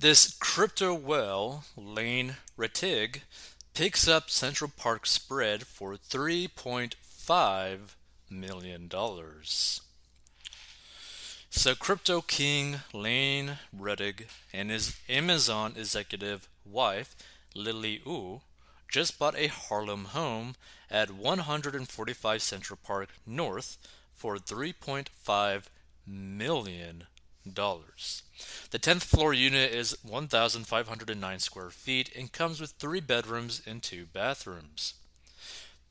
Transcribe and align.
This 0.00 0.34
crypto 0.40 0.94
whale, 0.94 1.64
Lane 1.76 2.36
Rettig, 2.56 3.20
picks 3.74 4.08
up 4.08 4.30
Central 4.30 4.72
Park 4.74 5.04
spread 5.04 5.66
for 5.66 5.96
$3.5 5.96 7.78
million. 8.30 8.90
So, 11.50 11.74
Crypto 11.74 12.22
King 12.22 12.80
Lane 12.94 13.58
Rettig 13.78 14.28
and 14.54 14.70
his 14.70 14.96
Amazon 15.06 15.74
executive 15.76 16.48
wife, 16.64 17.14
Lily 17.54 18.00
Wu, 18.06 18.40
just 18.88 19.18
bought 19.18 19.36
a 19.36 19.48
Harlem 19.48 20.06
home 20.06 20.54
at 20.90 21.10
145 21.10 22.40
Central 22.40 22.78
Park 22.82 23.10
North 23.26 23.76
for 24.14 24.36
$3.5 24.36 25.64
million. 26.06 27.04
The 28.70 28.78
10th 28.78 29.02
floor 29.02 29.32
unit 29.32 29.72
is 29.72 29.96
1,509 30.02 31.38
square 31.38 31.70
feet 31.70 32.10
and 32.16 32.32
comes 32.32 32.60
with 32.60 32.72
three 32.72 33.00
bedrooms 33.00 33.62
and 33.66 33.82
two 33.82 34.06
bathrooms. 34.06 34.94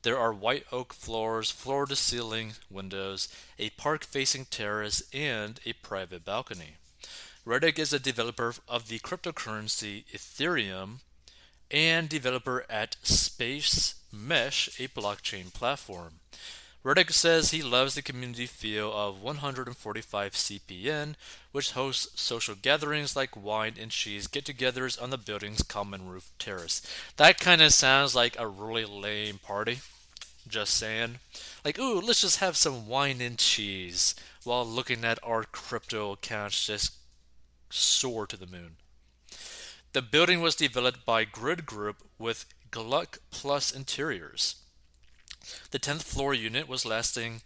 There 0.02 0.18
are 0.18 0.32
white 0.32 0.64
oak 0.72 0.94
floors, 0.94 1.50
floor 1.50 1.86
to 1.86 1.94
ceiling 1.94 2.54
windows, 2.70 3.28
a 3.58 3.70
park 3.70 4.04
facing 4.04 4.46
terrace, 4.46 5.02
and 5.12 5.60
a 5.66 5.74
private 5.74 6.24
balcony. 6.24 6.76
Rettig 7.46 7.78
is 7.78 7.92
a 7.92 7.98
developer 7.98 8.54
of 8.66 8.88
the 8.88 8.98
cryptocurrency 9.00 10.04
Ethereum 10.12 11.00
and 11.70 12.08
developer 12.08 12.64
at 12.70 12.96
Space 13.02 13.96
Mesh, 14.12 14.68
a 14.80 14.88
blockchain 14.88 15.52
platform. 15.52 16.20
Rettig 16.82 17.12
says 17.12 17.50
he 17.50 17.62
loves 17.62 17.94
the 17.94 18.00
community 18.00 18.46
feel 18.46 18.90
of 18.90 19.20
145 19.22 20.32
CPN, 20.32 21.14
which 21.52 21.72
hosts 21.72 22.18
social 22.18 22.54
gatherings 22.54 23.14
like 23.14 23.36
wine 23.36 23.74
and 23.78 23.90
cheese 23.90 24.26
get 24.26 24.46
togethers 24.46 25.00
on 25.00 25.10
the 25.10 25.18
building's 25.18 25.62
common 25.62 26.08
roof 26.08 26.30
terrace. 26.38 26.80
That 27.18 27.38
kind 27.38 27.60
of 27.60 27.74
sounds 27.74 28.14
like 28.14 28.34
a 28.38 28.48
really 28.48 28.86
lame 28.86 29.38
party. 29.38 29.80
Just 30.48 30.74
saying. 30.74 31.18
Like, 31.66 31.78
ooh, 31.78 32.00
let's 32.00 32.22
just 32.22 32.38
have 32.38 32.56
some 32.56 32.88
wine 32.88 33.20
and 33.20 33.36
cheese 33.36 34.14
while 34.44 34.66
looking 34.66 35.04
at 35.04 35.18
our 35.22 35.44
crypto 35.44 36.12
accounts 36.12 36.66
just 36.66 36.94
soar 37.68 38.26
to 38.26 38.38
the 38.38 38.46
moon. 38.46 38.76
The 39.92 40.00
building 40.00 40.40
was 40.40 40.54
developed 40.54 41.04
by 41.04 41.24
Grid 41.24 41.66
Group 41.66 41.96
with 42.18 42.46
Gluck 42.70 43.18
Plus 43.30 43.70
Interiors. 43.70 44.59
The 45.70 45.78
10th 45.78 46.02
floor 46.02 46.34
unit 46.34 46.68
was 46.68 46.84
lasting 46.84 47.42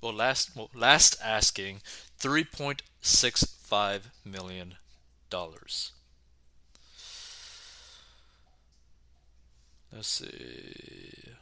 well 0.00 0.12
last 0.12 0.54
well, 0.56 0.70
last 0.74 1.16
asking 1.22 1.80
3.65 2.20 4.02
million 4.24 4.76
dollars. 5.30 5.92
Let's 9.92 10.08
see. 10.08 11.32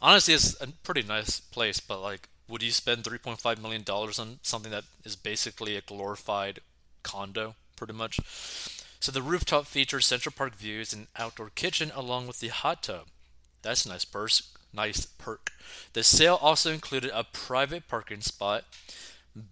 Honestly, 0.00 0.34
it's 0.34 0.60
a 0.60 0.68
pretty 0.68 1.02
nice 1.02 1.40
place, 1.40 1.80
but 1.80 2.00
like, 2.00 2.28
would 2.48 2.62
you 2.62 2.70
spend 2.70 3.04
3.5 3.04 3.60
million 3.60 3.82
dollars 3.82 4.18
on 4.18 4.38
something 4.42 4.70
that 4.70 4.84
is 5.04 5.16
basically 5.16 5.76
a 5.76 5.80
glorified 5.80 6.60
condo, 7.02 7.54
pretty 7.76 7.94
much? 7.94 8.20
So 9.00 9.12
the 9.12 9.22
rooftop 9.22 9.66
features 9.66 10.06
Central 10.06 10.32
Park 10.36 10.54
views 10.54 10.92
and 10.92 11.08
outdoor 11.16 11.50
kitchen 11.50 11.90
along 11.94 12.26
with 12.26 12.40
the 12.40 12.48
hot 12.48 12.82
tub. 12.82 13.08
That's 13.62 13.84
a 13.86 13.88
nice 13.90 14.04
purse 14.04 14.53
nice 14.74 15.06
perk. 15.06 15.52
The 15.92 16.02
sale 16.02 16.38
also 16.40 16.72
included 16.72 17.10
a 17.14 17.24
private 17.24 17.88
parking 17.88 18.20
spot, 18.20 18.64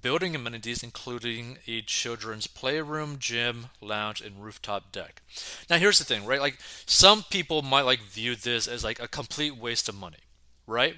building 0.01 0.35
amenities 0.35 0.83
including 0.83 1.59
a 1.67 1.83
children's 1.83 2.47
playroom, 2.47 3.17
gym, 3.19 3.67
lounge, 3.81 4.21
and 4.21 4.43
rooftop 4.43 4.93
deck. 4.93 5.23
Now 5.69 5.79
here's 5.79 5.99
the 5.99 6.05
thing, 6.05 6.25
right? 6.25 6.41
Like 6.41 6.59
some 6.87 7.25
people 7.31 7.63
might 7.63 7.83
like 7.83 8.01
view 8.01 8.37
this 8.37 8.69
as 8.69 8.85
like 8.85 9.01
a 9.01 9.09
complete 9.09 9.57
waste 9.57 9.89
of 9.89 9.95
money, 9.95 10.19
right? 10.67 10.97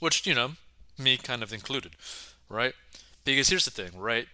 Which, 0.00 0.26
you 0.26 0.34
know, 0.34 0.52
me 0.98 1.16
kind 1.16 1.42
of 1.42 1.52
included, 1.52 1.92
right? 2.48 2.74
Because 3.24 3.48
here's 3.48 3.64
the 3.64 3.70
thing, 3.70 3.98
right? 3.98 4.26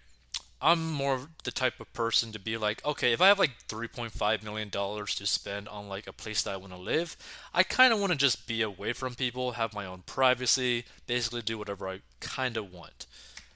I'm 0.64 0.90
more 0.90 1.28
the 1.44 1.50
type 1.50 1.78
of 1.78 1.92
person 1.92 2.32
to 2.32 2.38
be 2.38 2.56
like, 2.56 2.82
okay, 2.86 3.12
if 3.12 3.20
I 3.20 3.28
have 3.28 3.38
like 3.38 3.68
3.5 3.68 4.42
million 4.42 4.70
dollars 4.70 5.14
to 5.16 5.26
spend 5.26 5.68
on 5.68 5.90
like 5.90 6.06
a 6.06 6.12
place 6.12 6.42
that 6.42 6.54
I 6.54 6.56
want 6.56 6.72
to 6.72 6.78
live, 6.78 7.18
I 7.52 7.62
kind 7.64 7.92
of 7.92 8.00
want 8.00 8.12
to 8.12 8.18
just 8.18 8.48
be 8.48 8.62
away 8.62 8.94
from 8.94 9.14
people, 9.14 9.52
have 9.52 9.74
my 9.74 9.84
own 9.84 10.04
privacy, 10.06 10.86
basically 11.06 11.42
do 11.42 11.58
whatever 11.58 11.86
I 11.86 12.00
kind 12.20 12.56
of 12.56 12.72
want, 12.72 13.04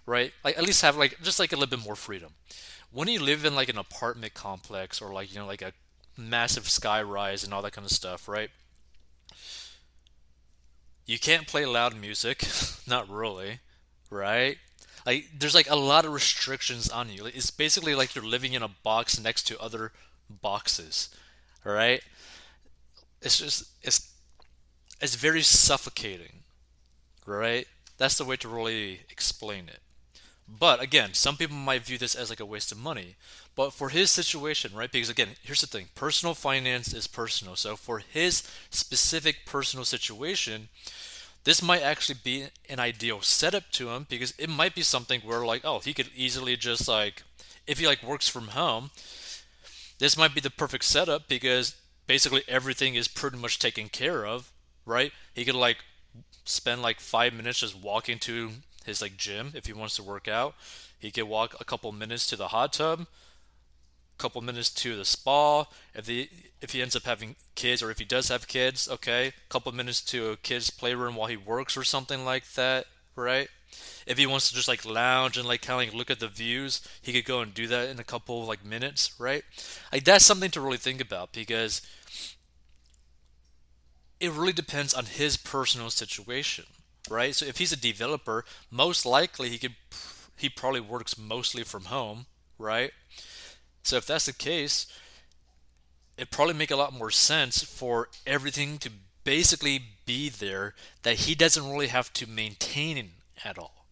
right? 0.05 0.35
Like 0.45 0.59
at 0.59 0.65
least 0.65 0.83
have 0.83 0.99
like 0.99 1.19
just 1.23 1.39
like 1.39 1.51
a 1.53 1.57
little 1.57 1.75
bit 1.75 1.83
more 1.83 1.97
freedom. 1.97 2.33
When 2.93 3.09
you 3.09 3.23
live 3.23 3.47
in 3.47 3.55
like 3.55 3.71
an 3.71 3.79
apartment 3.79 4.35
complex 4.35 5.01
or 5.01 5.11
like 5.11 5.33
you 5.33 5.41
know 5.41 5.47
like 5.47 5.63
a 5.63 5.73
massive 6.15 6.69
sky 6.69 7.01
rise 7.01 7.43
and 7.43 7.55
all 7.55 7.63
that 7.63 7.73
kind 7.73 7.87
of 7.87 7.91
stuff, 7.91 8.29
right? 8.29 8.51
You 11.07 11.19
can't 11.19 11.47
play 11.47 11.65
loud 11.65 11.97
music, 11.99 12.47
not 12.87 13.09
really, 13.09 13.61
right? 14.11 14.59
Like 15.09 15.25
there's 15.39 15.55
like 15.55 15.71
a 15.71 15.77
lot 15.77 16.05
of 16.05 16.13
restrictions 16.13 16.91
on 16.91 17.09
you. 17.09 17.25
It's 17.25 17.51
basically 17.51 17.95
like 17.95 18.15
you're 18.15 18.23
living 18.23 18.53
in 18.53 18.63
a 18.63 18.69
box 18.69 19.19
next 19.19 19.45
to 19.45 19.59
other 19.59 19.93
boxes. 20.29 21.09
All 21.65 21.73
right? 21.73 22.03
It's 23.23 23.39
just 23.39 23.71
it's 23.83 24.13
it's 25.01 25.15
very 25.15 25.41
suffocating. 25.41 26.41
Right? 27.25 27.67
That's 27.97 28.19
the 28.19 28.25
way 28.27 28.37
to 28.37 28.49
really 28.49 29.01
explain 29.09 29.69
it. 29.69 29.81
But 30.47 30.83
again, 30.83 31.15
some 31.15 31.39
people 31.39 31.57
might 31.57 31.87
view 31.87 31.97
this 31.97 32.15
as 32.15 32.29
like 32.29 32.41
a 32.41 32.47
waste 32.47 32.71
of 32.71 32.79
money. 32.79 33.17
But 33.57 33.73
for 33.73 33.89
his 33.89 34.11
situation, 34.11 34.75
right? 34.75 34.93
Because 34.93 35.09
again, 35.09 35.37
here's 35.43 35.63
the 35.63 35.67
thing 35.67 35.87
personal 35.95 36.35
finance 36.35 36.93
is 36.93 37.07
personal. 37.07 37.57
So 37.57 37.77
for 37.77 38.01
his 38.01 38.43
specific 38.69 39.47
personal 39.47 39.87
situation, 39.87 40.69
this 41.49 41.63
might 41.63 41.83
actually 41.83 42.19
be 42.23 42.45
an 42.69 42.79
ideal 42.79 43.23
setup 43.23 43.71
to 43.73 43.89
him 43.89 44.07
because 44.11 44.35
it 44.39 44.51
might 44.51 44.75
be 44.75 44.83
something 44.83 45.23
where 45.23 45.47
like 45.47 45.65
oh 45.65 45.79
he 45.79 45.95
could 45.95 46.11
easily 46.15 46.57
just 46.57 46.87
like 46.87 47.23
if 47.67 47.79
he 47.79 47.87
like 47.87 48.03
works 48.03 48.29
from 48.29 48.49
home 48.49 48.91
this 49.99 50.17
might 50.17 50.35
be 50.35 50.41
the 50.41 50.51
perfect 50.51 50.85
setup 50.85 51.27
because 51.27 51.75
basically 52.07 52.43
everything 52.49 52.95
is 52.95 53.09
pretty 53.09 53.39
much 53.39 53.59
taken 53.59 53.89
care 53.89 54.27
of 54.27 54.53
right? 54.89 55.13
He 55.35 55.45
could 55.45 55.55
like 55.55 55.79
spend 56.45 56.83
like 56.83 56.99
five 56.99 57.33
minutes 57.33 57.61
just 57.61 57.79
walking 57.79 58.19
to 58.21 58.51
his 58.85 59.03
like 59.03 59.17
gym 59.17 59.53
if 59.55 59.67
he 59.67 59.73
wants 59.73 59.97
to 59.97 60.03
work 60.03 60.27
out. 60.27 60.55
He 60.99 61.11
could 61.11 61.25
walk 61.25 61.55
a 61.61 61.65
couple 61.65 61.93
minutes 61.93 62.27
to 62.29 62.37
the 62.37 62.49
hot 62.49 62.73
tub 62.73 63.07
couple 64.19 64.41
minutes 64.43 64.71
to 64.71 64.97
the 64.97 65.05
spa. 65.05 65.67
If 65.95 66.07
he 66.07 66.29
if 66.61 66.73
he 66.73 66.83
ends 66.83 66.97
up 66.97 67.05
having 67.05 67.37
kids, 67.55 67.83
or 67.83 67.91
if 67.91 67.99
he 67.99 68.05
does 68.05 68.29
have 68.29 68.49
kids, 68.49 68.89
okay, 68.89 69.33
couple 69.49 69.71
minutes 69.73 70.01
to 70.03 70.31
a 70.31 70.37
kid's 70.37 70.71
playroom 70.71 71.15
while 71.15 71.29
he 71.29 71.37
works 71.37 71.77
or 71.77 71.85
something 71.85 72.25
like 72.25 72.53
that, 72.55 72.87
right? 73.17 73.49
If 74.07 74.19
he 74.19 74.27
wants 74.27 74.49
to 74.49 74.55
just 74.55 74.69
like 74.69 74.85
lounge 74.85 75.37
and 75.37 75.47
like 75.47 75.63
kind 75.63 75.81
of 75.81 75.89
like 75.89 75.97
look 75.97 76.11
at 76.11 76.21
the 76.21 76.29
views, 76.29 76.81
he 77.01 77.13
could 77.13 77.25
go 77.25 77.41
and 77.41 77.55
do 77.55 77.67
that 77.69 77.89
in 77.91 77.99
a 78.01 78.05
couple 78.05 78.45
like 78.45 78.65
minutes, 78.65 79.13
right? 79.21 79.45
Like 79.93 80.05
that's 80.05 80.25
something 80.25 80.51
to 80.53 80.61
really 80.61 80.79
think 80.79 81.01
about 81.01 81.33
because 81.33 81.83
it 84.21 84.33
really 84.33 84.53
depends 84.53 84.95
on 84.95 85.07
his 85.07 85.37
personal 85.37 85.91
situation, 85.91 86.65
right? 87.09 87.35
So 87.35 87.47
if 87.47 87.59
he's 87.59 87.73
a 87.73 87.77
developer, 87.77 88.45
most 88.71 89.07
likely 89.07 89.49
he 89.51 89.59
could 89.59 89.77
he 90.37 90.49
probably 90.49 90.81
works 90.81 91.19
mostly 91.19 91.65
from 91.65 91.87
home, 91.87 92.27
right? 92.59 92.93
So 93.83 93.97
if 93.97 94.07
that's 94.07 94.27
the 94.27 94.33
case, 94.33 94.87
it 96.17 96.31
probably 96.31 96.55
make 96.55 96.71
a 96.71 96.77
lot 96.77 96.93
more 96.93 97.11
sense 97.11 97.63
for 97.63 98.09
everything 98.27 98.79
to 98.79 98.91
basically 99.25 99.83
be 100.05 100.29
there 100.29 100.75
that 101.03 101.17
he 101.17 101.35
doesn't 101.35 101.71
really 101.71 101.89
have 101.89 102.13
to 102.15 102.27
maintain 102.27 103.11
at 103.45 103.59
all, 103.59 103.87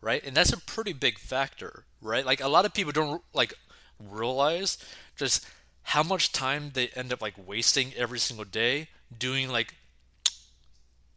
right? 0.00 0.22
And 0.24 0.36
that's 0.36 0.52
a 0.52 0.60
pretty 0.60 0.92
big 0.92 1.18
factor, 1.18 1.84
right? 2.00 2.24
Like 2.24 2.40
a 2.40 2.48
lot 2.48 2.64
of 2.64 2.72
people 2.74 2.92
don't 2.92 3.22
like 3.34 3.54
realize 3.98 4.78
just 5.16 5.46
how 5.82 6.02
much 6.02 6.32
time 6.32 6.70
they 6.74 6.88
end 6.88 7.12
up 7.12 7.20
like 7.20 7.34
wasting 7.36 7.92
every 7.96 8.18
single 8.18 8.44
day 8.44 8.88
doing 9.16 9.48
like 9.48 9.74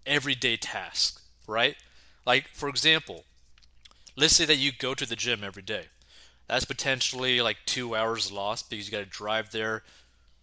everyday 0.05 0.57
tasks, 0.57 1.21
right? 1.47 1.75
Like 2.25 2.47
for 2.53 2.69
example, 2.69 3.25
let's 4.15 4.35
say 4.35 4.45
that 4.45 4.55
you 4.55 4.71
go 4.71 4.93
to 4.95 5.05
the 5.05 5.15
gym 5.15 5.43
every 5.43 5.63
day 5.63 5.87
that's 6.47 6.65
potentially 6.65 7.41
like 7.41 7.57
two 7.65 7.95
hours 7.95 8.31
lost 8.31 8.69
because 8.69 8.85
you 8.85 8.91
got 8.91 8.99
to 8.99 9.05
drive 9.05 9.51
there, 9.51 9.83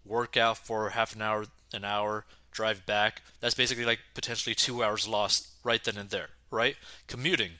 work 0.04 0.36
out 0.36 0.58
for 0.58 0.90
half 0.90 1.14
an 1.14 1.22
hour, 1.22 1.46
an 1.72 1.84
hour, 1.84 2.24
drive 2.50 2.84
back. 2.86 3.22
That's 3.40 3.54
basically 3.54 3.84
like 3.84 4.00
potentially 4.14 4.54
two 4.54 4.82
hours 4.82 5.06
lost 5.06 5.48
right 5.64 5.82
then 5.82 5.96
and 5.96 6.10
there, 6.10 6.30
right? 6.50 6.76
Commuting, 7.06 7.52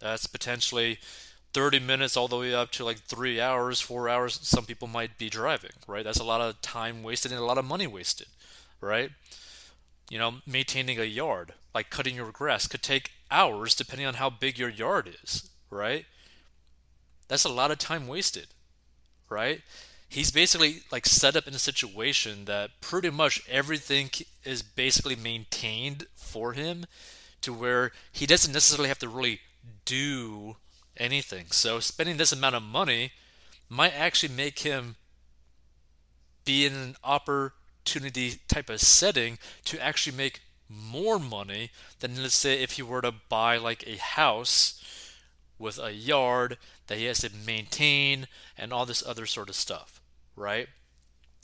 that's 0.00 0.26
potentially 0.26 0.98
30 1.52 1.80
minutes 1.80 2.16
all 2.16 2.28
the 2.28 2.38
way 2.38 2.54
up 2.54 2.70
to 2.72 2.84
like 2.84 2.98
three 2.98 3.40
hours, 3.40 3.80
four 3.80 4.08
hours. 4.08 4.38
Some 4.42 4.64
people 4.64 4.88
might 4.88 5.18
be 5.18 5.28
driving, 5.28 5.72
right? 5.86 6.04
That's 6.04 6.20
a 6.20 6.24
lot 6.24 6.40
of 6.40 6.60
time 6.62 7.02
wasted 7.02 7.32
and 7.32 7.40
a 7.40 7.44
lot 7.44 7.58
of 7.58 7.64
money 7.64 7.86
wasted, 7.86 8.28
right? 8.80 9.10
You 10.10 10.18
know, 10.18 10.34
maintaining 10.46 10.98
a 10.98 11.04
yard, 11.04 11.54
like 11.74 11.90
cutting 11.90 12.16
your 12.16 12.32
grass, 12.32 12.66
could 12.66 12.82
take 12.82 13.12
hours 13.30 13.74
depending 13.74 14.06
on 14.06 14.14
how 14.14 14.30
big 14.30 14.58
your 14.58 14.68
yard 14.68 15.14
is, 15.22 15.48
right? 15.70 16.06
That's 17.30 17.46
a 17.46 17.48
lot 17.48 17.70
of 17.70 17.78
time 17.78 18.06
wasted, 18.06 18.48
right? 19.30 19.62
he's 20.10 20.32
basically 20.32 20.82
like 20.90 21.06
set 21.06 21.36
up 21.36 21.46
in 21.46 21.54
a 21.54 21.58
situation 21.58 22.44
that 22.44 22.80
pretty 22.82 23.08
much 23.08 23.40
everything 23.48 24.10
is 24.44 24.60
basically 24.60 25.16
maintained 25.16 26.04
for 26.16 26.52
him 26.52 26.84
to 27.40 27.54
where 27.54 27.92
he 28.12 28.26
doesn't 28.26 28.52
necessarily 28.52 28.88
have 28.88 28.98
to 28.98 29.08
really 29.08 29.40
do 29.86 30.56
anything. 30.96 31.46
So 31.50 31.80
spending 31.80 32.18
this 32.18 32.32
amount 32.32 32.56
of 32.56 32.62
money 32.62 33.12
might 33.68 33.94
actually 33.96 34.34
make 34.34 34.58
him 34.58 34.96
be 36.44 36.66
in 36.66 36.74
an 36.74 36.96
opportunity 37.04 38.40
type 38.48 38.68
of 38.68 38.80
setting 38.80 39.38
to 39.66 39.82
actually 39.82 40.16
make 40.16 40.40
more 40.68 41.18
money 41.20 41.70
than 42.00 42.20
let's 42.20 42.34
say 42.34 42.62
if 42.62 42.72
he 42.72 42.82
were 42.82 43.00
to 43.00 43.14
buy 43.28 43.56
like 43.56 43.84
a 43.86 43.96
house 43.96 44.82
with 45.60 45.78
a 45.78 45.92
yard 45.92 46.56
that 46.86 46.98
he 46.98 47.04
has 47.04 47.18
to 47.18 47.30
maintain 47.46 48.26
and 48.56 48.72
all 48.72 48.86
this 48.86 49.06
other 49.06 49.26
sort 49.26 49.48
of 49.48 49.54
stuff, 49.54 50.00
right? 50.34 50.68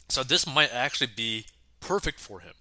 So 0.08 0.22
this 0.22 0.46
might 0.46 0.72
actually 0.72 1.10
be 1.14 1.46
perfect 1.80 2.18
for 2.18 2.40
him 2.40 2.54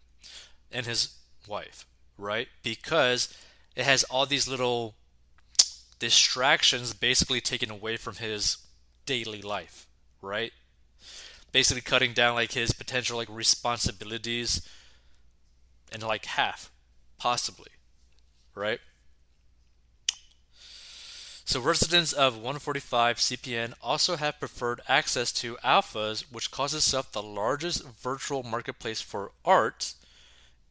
and 0.72 0.86
his 0.86 1.16
wife, 1.48 1.86
right? 2.18 2.50
Because 2.62 3.34
it 3.76 3.86
has 3.86 4.04
all 4.04 4.26
these 4.26 4.48
little 4.48 4.96
distractions 5.98 6.94
basically 6.94 7.42
taken 7.42 7.72
away 7.72 7.98
from 7.98 8.16
his 8.16 8.58
daily 9.06 9.42
life, 9.42 9.88
right? 10.22 10.52
Basically 11.52 11.82
cutting 11.82 12.14
down 12.14 12.36
like 12.36 12.52
his 12.52 12.74
potential 12.74 13.18
like 13.18 13.30
responsibilities 13.32 14.68
in 15.92 16.02
like 16.02 16.26
half, 16.26 16.70
possibly, 17.18 17.72
right? 18.54 18.80
So 21.48 21.62
residents 21.62 22.12
of 22.12 22.34
145 22.34 23.18
CPN 23.18 23.74
also 23.80 24.16
have 24.16 24.40
preferred 24.40 24.82
access 24.90 25.32
to 25.34 25.58
alphas, 25.64 26.22
which 26.32 26.50
calls 26.50 26.74
itself 26.74 27.12
the 27.12 27.22
largest 27.22 27.88
virtual 27.88 28.42
marketplace 28.42 29.00
for 29.00 29.32
art 29.46 29.94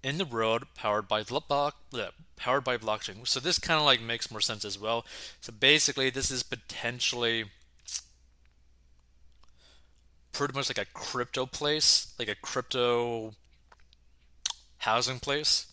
in 0.02 0.18
the 0.18 0.24
world, 0.24 0.64
powered 0.74 1.06
by 1.06 1.22
block, 1.22 1.76
uh, 1.94 2.08
powered 2.34 2.64
by 2.64 2.76
blockchain. 2.76 3.26
So 3.26 3.38
this 3.38 3.60
kind 3.60 3.78
of 3.78 3.86
like 3.86 4.02
makes 4.02 4.32
more 4.32 4.40
sense 4.40 4.64
as 4.64 4.76
well. 4.76 5.06
So 5.40 5.52
basically, 5.52 6.10
this 6.10 6.32
is 6.32 6.42
potentially 6.42 7.44
pretty 10.32 10.54
much 10.54 10.68
like 10.68 10.84
a 10.86 10.90
crypto 10.92 11.46
place, 11.46 12.12
like 12.18 12.28
a 12.28 12.34
crypto 12.34 13.34
housing 14.78 15.20
place. 15.20 15.66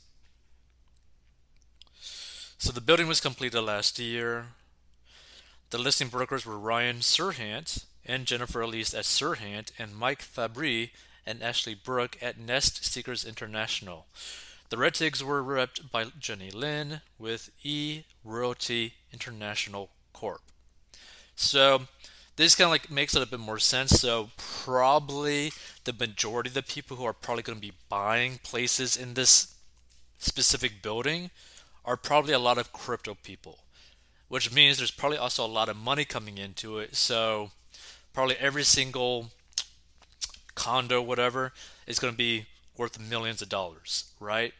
So 2.59 2.71
the 2.71 2.81
building 2.81 3.07
was 3.07 3.19
completed 3.19 3.61
last 3.61 3.97
year. 3.97 4.45
The 5.71 5.77
listing 5.77 6.09
brokers 6.09 6.45
were 6.45 6.59
Ryan 6.59 6.97
Serhant 6.97 7.85
and 8.05 8.25
Jennifer 8.25 8.59
Elise 8.59 8.93
at 8.93 9.05
Serhant 9.05 9.71
and 9.79 9.95
Mike 9.95 10.21
Fabry 10.21 10.91
and 11.25 11.41
Ashley 11.41 11.75
Brook 11.75 12.17
at 12.21 12.37
Nest 12.37 12.83
Seekers 12.83 13.23
International. 13.23 14.05
The 14.69 14.75
Rettigs 14.75 15.23
were 15.23 15.41
repped 15.41 15.89
by 15.89 16.07
Jenny 16.19 16.51
Lin 16.51 16.99
with 17.17 17.51
E 17.63 18.03
Realty 18.25 18.95
International 19.13 19.91
Corp. 20.11 20.41
So 21.37 21.83
this 22.35 22.53
kind 22.53 22.65
of 22.65 22.71
like 22.71 22.91
makes 22.91 23.15
it 23.15 23.23
a 23.23 23.25
bit 23.25 23.39
more 23.39 23.59
sense. 23.59 23.91
So 23.91 24.31
probably 24.35 25.53
the 25.85 25.93
majority 25.93 26.49
of 26.49 26.53
the 26.53 26.63
people 26.63 26.97
who 26.97 27.05
are 27.05 27.13
probably 27.13 27.43
going 27.43 27.59
to 27.59 27.65
be 27.65 27.75
buying 27.87 28.39
places 28.43 28.97
in 28.97 29.13
this 29.13 29.55
specific 30.19 30.81
building 30.81 31.31
are 31.85 31.95
probably 31.95 32.33
a 32.33 32.39
lot 32.39 32.57
of 32.57 32.73
crypto 32.73 33.15
people 33.23 33.59
which 34.31 34.53
means 34.53 34.77
there's 34.77 34.91
probably 34.91 35.17
also 35.17 35.45
a 35.45 35.45
lot 35.45 35.67
of 35.67 35.75
money 35.75 36.05
coming 36.05 36.37
into 36.37 36.79
it. 36.79 36.95
So 36.95 37.51
probably 38.13 38.37
every 38.37 38.63
single 38.63 39.27
condo, 40.55 41.01
whatever, 41.01 41.51
is 41.85 41.99
going 41.99 42.13
to 42.13 42.17
be 42.17 42.45
worth 42.77 42.97
millions 42.97 43.41
of 43.41 43.49
dollars, 43.49 44.05
right? 44.21 44.53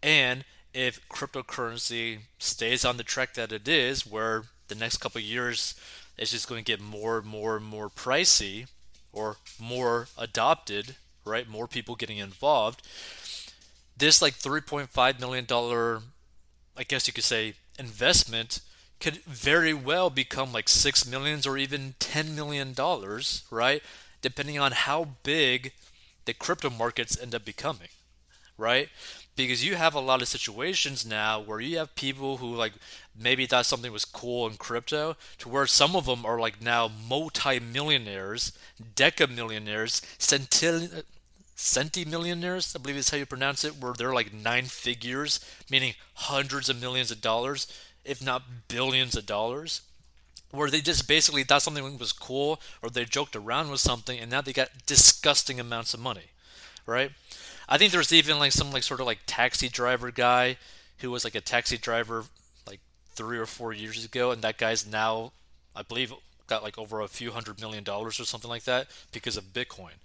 And 0.00 0.44
if 0.72 1.00
cryptocurrency 1.08 2.20
stays 2.38 2.84
on 2.84 2.98
the 2.98 3.02
track 3.02 3.34
that 3.34 3.50
it 3.50 3.66
is, 3.66 4.06
where 4.06 4.44
the 4.68 4.76
next 4.76 4.98
couple 4.98 5.20
years 5.20 5.74
it's 6.16 6.30
just 6.30 6.48
going 6.48 6.62
to 6.62 6.72
get 6.72 6.80
more 6.80 7.18
and 7.18 7.26
more 7.26 7.56
and 7.56 7.66
more 7.66 7.90
pricey 7.90 8.68
or 9.12 9.38
more 9.58 10.06
adopted, 10.16 10.94
right? 11.24 11.48
More 11.48 11.66
people 11.66 11.96
getting 11.96 12.18
involved. 12.18 12.80
This 13.96 14.22
like 14.22 14.34
3.5 14.34 15.18
million 15.18 15.46
dollar, 15.46 16.02
I 16.76 16.84
guess 16.84 17.08
you 17.08 17.12
could 17.12 17.24
say, 17.24 17.54
investment 17.76 18.60
could 19.00 19.16
very 19.24 19.74
well 19.74 20.10
become 20.10 20.52
like 20.52 20.68
six 20.68 21.06
millions 21.06 21.46
or 21.46 21.58
even 21.58 21.94
ten 21.98 22.34
million 22.34 22.72
dollars, 22.72 23.44
right? 23.50 23.82
Depending 24.22 24.58
on 24.58 24.72
how 24.72 25.08
big 25.22 25.72
the 26.24 26.34
crypto 26.34 26.70
markets 26.70 27.20
end 27.20 27.34
up 27.34 27.44
becoming, 27.44 27.88
right? 28.56 28.88
Because 29.36 29.64
you 29.64 29.74
have 29.74 29.94
a 29.94 30.00
lot 30.00 30.22
of 30.22 30.28
situations 30.28 31.06
now 31.06 31.38
where 31.38 31.60
you 31.60 31.76
have 31.78 31.94
people 31.94 32.38
who 32.38 32.54
like 32.54 32.72
maybe 33.18 33.46
thought 33.46 33.66
something 33.66 33.92
was 33.92 34.06
cool 34.06 34.46
in 34.46 34.56
crypto 34.56 35.16
to 35.38 35.48
where 35.48 35.66
some 35.66 35.94
of 35.94 36.06
them 36.06 36.24
are 36.24 36.38
like 36.38 36.62
now 36.62 36.90
multi-millionaires, 37.08 38.52
deca-millionaires, 38.94 40.00
centimillionaires, 40.18 42.74
I 42.74 42.78
believe 42.78 42.96
is 42.96 43.10
how 43.10 43.18
you 43.18 43.26
pronounce 43.26 43.64
it, 43.64 43.78
where 43.78 43.92
they're 43.92 44.14
like 44.14 44.32
nine 44.32 44.64
figures, 44.64 45.38
meaning 45.70 45.94
hundreds 46.14 46.70
of 46.70 46.80
millions 46.80 47.10
of 47.10 47.20
dollars 47.20 47.66
if 48.06 48.22
not 48.22 48.68
billions 48.68 49.16
of 49.16 49.26
dollars, 49.26 49.82
where 50.50 50.70
they 50.70 50.80
just 50.80 51.08
basically 51.08 51.44
thought 51.44 51.62
something 51.62 51.98
was 51.98 52.12
cool 52.12 52.60
or 52.82 52.88
they 52.88 53.04
joked 53.04 53.36
around 53.36 53.70
with 53.70 53.80
something 53.80 54.18
and 54.18 54.30
now 54.30 54.40
they 54.40 54.52
got 54.52 54.70
disgusting 54.86 55.60
amounts 55.60 55.92
of 55.92 56.00
money, 56.00 56.30
right? 56.86 57.10
I 57.68 57.78
think 57.78 57.92
there's 57.92 58.12
even 58.12 58.38
like 58.38 58.52
some 58.52 58.70
like 58.70 58.82
sort 58.82 59.00
of 59.00 59.06
like 59.06 59.20
taxi 59.26 59.68
driver 59.68 60.10
guy 60.10 60.56
who 60.98 61.10
was 61.10 61.24
like 61.24 61.34
a 61.34 61.40
taxi 61.40 61.76
driver 61.76 62.24
like 62.66 62.80
three 63.14 63.38
or 63.38 63.46
four 63.46 63.72
years 63.72 64.04
ago, 64.04 64.30
and 64.30 64.42
that 64.42 64.58
guy's 64.58 64.86
now, 64.86 65.32
I 65.74 65.82
believe, 65.82 66.12
got 66.46 66.62
like 66.62 66.78
over 66.78 67.00
a 67.00 67.08
few 67.08 67.32
hundred 67.32 67.60
million 67.60 67.84
dollars 67.84 68.20
or 68.20 68.24
something 68.24 68.48
like 68.48 68.64
that 68.64 68.86
because 69.12 69.36
of 69.36 69.52
Bitcoin, 69.52 69.98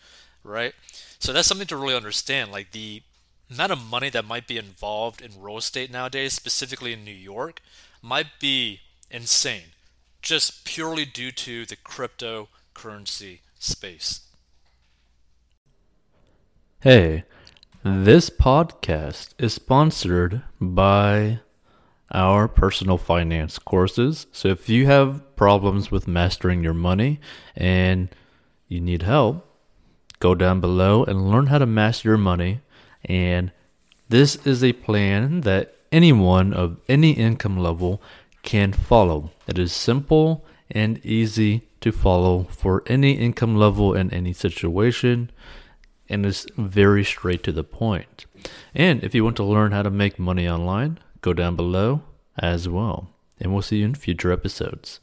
right? 0.44 0.74
So 1.20 1.32
that's 1.32 1.48
something 1.48 1.68
to 1.68 1.78
really 1.78 1.96
understand. 1.96 2.52
Like 2.52 2.72
the 2.72 3.04
amount 3.52 3.72
of 3.72 3.90
money 3.90 4.10
that 4.10 4.26
might 4.26 4.48
be 4.48 4.58
involved 4.58 5.22
in 5.22 5.42
real 5.42 5.58
estate 5.58 5.92
nowadays, 5.92 6.34
specifically 6.34 6.94
in 6.94 7.04
New 7.04 7.12
York, 7.12 7.62
might 8.02 8.40
be 8.40 8.80
insane 9.10 9.74
just 10.22 10.66
purely 10.66 11.06
due 11.06 11.32
to 11.32 11.66
the 11.66 11.76
cryptocurrency 11.76 13.40
space. 13.60 14.22
Hey, 16.82 17.24
this 17.84 18.30
podcast 18.30 19.30
is 19.38 19.54
sponsored 19.54 20.44
by 20.60 21.40
our 22.12 22.48
personal 22.48 22.98
finance 22.98 23.58
courses. 23.58 24.28
So 24.32 24.50
if 24.50 24.70
you 24.70 24.86
have 24.86 25.36
problems 25.36 25.92
with 25.92 26.08
mastering 26.08 26.64
your 26.64 26.74
money 26.74 27.20
and 27.56 28.10
you 28.68 28.82
need 28.82 29.04
help, 29.04 29.48
go 30.20 30.36
down 30.36 30.60
below 30.60 31.04
and 31.04 31.30
learn 31.30 31.48
how 31.48 31.58
to 31.58 31.66
master 31.66 32.10
your 32.10 32.18
money. 32.18 32.62
And 33.06 33.52
this 34.10 34.36
is 34.46 34.64
a 34.64 34.74
plan 34.74 35.42
that 35.42 35.76
anyone 35.92 36.54
of 36.54 36.80
any 36.88 37.12
income 37.12 37.58
level 37.58 38.02
can 38.44 38.74
follow. 38.74 39.32
It 39.48 39.58
is 39.58 39.72
simple 39.72 40.46
and 40.70 41.04
easy 41.06 41.64
to 41.82 41.92
follow 41.92 42.44
for 42.44 42.84
any 42.88 43.14
income 43.14 43.56
level 43.56 43.94
and 43.94 44.14
any 44.14 44.34
situation, 44.34 45.32
and 46.08 46.26
is 46.26 46.46
very 46.58 47.04
straight 47.04 47.44
to 47.44 47.52
the 47.52 47.64
point. 47.64 48.26
And 48.74 49.04
if 49.04 49.16
you 49.16 49.24
want 49.24 49.38
to 49.38 49.44
learn 49.44 49.72
how 49.72 49.82
to 49.84 49.90
make 49.90 50.20
money 50.20 50.48
online, 50.48 51.00
go 51.22 51.34
down 51.34 51.56
below 51.56 52.04
as 52.38 52.70
well. 52.70 53.10
And 53.40 53.52
we'll 53.52 53.62
see 53.62 53.78
you 53.78 53.86
in 53.86 53.96
future 53.96 54.32
episodes. 54.32 55.00